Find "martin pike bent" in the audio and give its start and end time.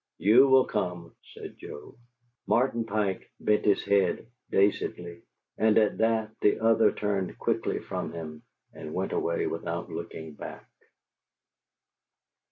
2.47-3.65